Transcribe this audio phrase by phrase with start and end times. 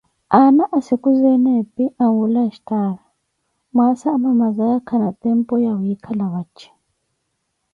[0.37, 3.03] Aana sikhuzeene epi anwula nstaara,
[3.73, 6.67] mwaasa amamazaya khana tempo ya wiikhala vaje.